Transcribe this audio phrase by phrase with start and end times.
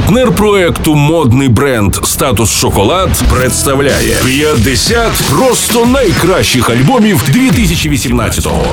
[0.00, 8.64] Партнер проекту модний бренд Статус Шоколад представляє 50 просто найкращих альбомів 2018-го.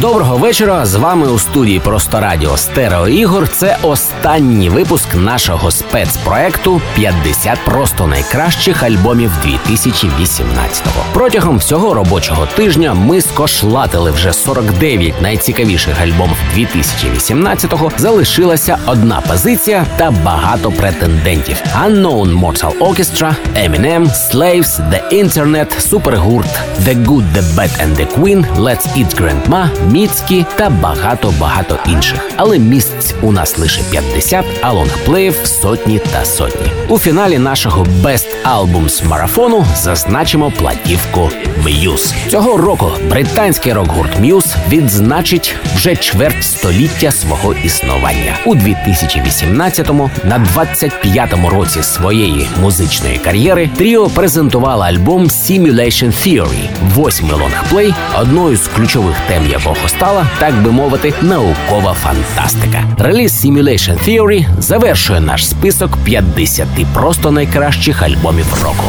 [0.00, 0.86] Доброго вечора.
[0.86, 3.48] З вами у студії Просто Радіо Стерео Ігор.
[3.48, 11.04] Це останній випуск нашого спецпроекту «50 просто найкращих альбомів 2018-го.
[11.14, 17.92] Протягом всього робочого тижня ми скошлатили вже 49 найцікавіших альбомів 2018-го.
[17.96, 27.04] Залишилася одна позиція та багато претендентів: Unknown Mortal Orchestra, Eminem, Slaves, The Internet, Супергурт, The
[27.04, 32.30] Good, The Bad and The Queen, Let's Eat Grandma, Міцкі та багато багато інших.
[32.36, 36.72] Але місць у нас лише 50, а лонгплеїв сотні та сотні.
[36.88, 41.30] У фіналі нашого Best Albums марафону зазначимо платівку
[41.64, 42.14] Muse.
[42.30, 51.50] Цього року британський рок-гурт Muse відзначить вже чверть століття свого існування у 2018-му, на 25-му
[51.50, 53.70] році своєї музичної кар'єри.
[53.76, 60.70] Тріо презентувала альбом Simulation Theory, восьмий лонгплей, одною з ключових тем якого стала, так би
[60.70, 62.84] мовити, наукова фантастика.
[62.98, 68.84] Реліз Simulation Theory завершує наш список 50 просто найкращих альбомів року.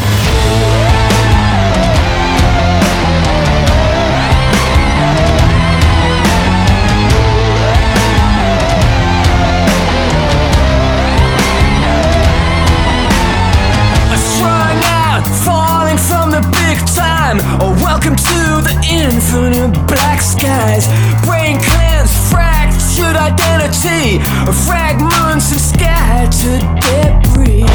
[17.27, 17.39] Time.
[17.61, 20.87] Oh, welcome to the infinite black skies.
[21.25, 24.17] Brain cleanse, fractured identity,
[24.49, 27.65] a fragments and scattered debris.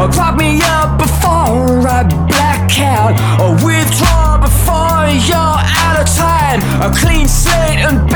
[0.00, 0.79] Or prop oh, me up
[1.80, 3.12] before I black out.
[3.40, 6.60] Or withdraw before you're out of time.
[6.82, 8.08] A clean slate and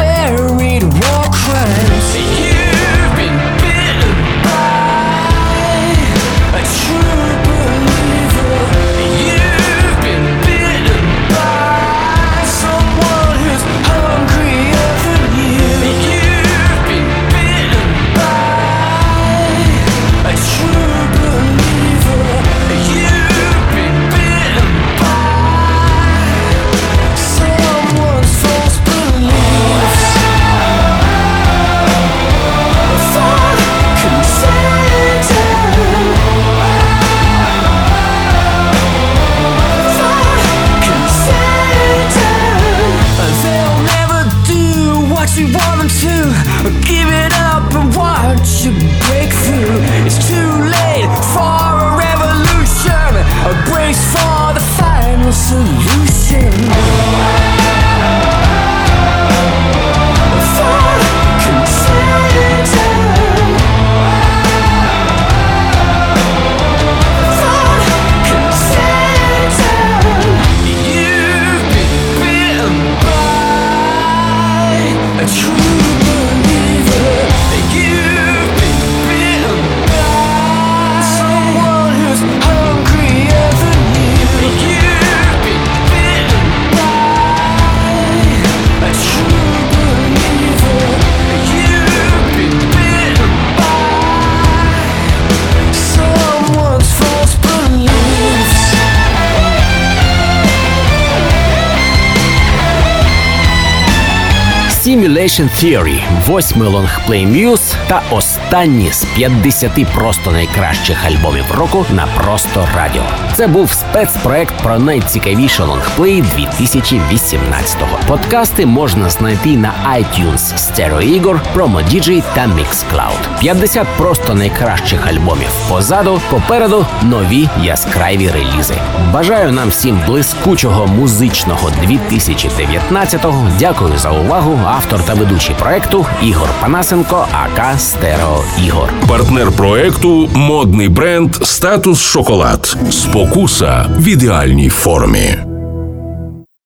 [104.86, 112.68] Simulation Theory, восьмий лонгплей Muse та останні з 50 просто найкращих альбомів року на просто
[112.76, 113.02] радіо.
[113.34, 117.98] Це був спецпроект про найцікавіші лонгплеї 2018-го.
[118.06, 123.40] Подкасти можна знайти на iTunes, Stereo Ігор, Promo DJ та Mixcloud.
[123.40, 128.74] 50 просто найкращих альбомів позаду, попереду нові яскраві релізи.
[129.12, 133.50] Бажаю нам всім блискучого музичного 2019-го.
[133.58, 134.60] Дякую за увагу.
[134.76, 138.92] Автор та ведучий проекту Ігор Панасенко, aka Стерео Ігор.
[139.08, 142.76] Партнер проекту модний бренд Статус Шоколад.
[142.90, 145.53] Спокуса в ідеальній формі.